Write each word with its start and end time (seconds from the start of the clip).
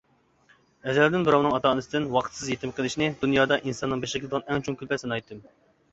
ئەزەلدىن 0.93 1.25
بىراۋنىڭ 1.27 1.53
ئاتا-ئانىسىدىن 1.57 2.07
ۋاقىتسىز 2.17 2.49
يېتىم 2.53 2.73
قېلىشىنى 2.79 3.11
دۇنيادا 3.25 3.61
ئىنساننىڭ 3.61 4.03
بېشىغا 4.07 4.23
كېلىدىغان 4.25 4.49
ئەڭ 4.57 4.67
چوڭ 4.69 4.79
كۈلپەت 4.81 5.05
سانايتتىم. 5.05 5.45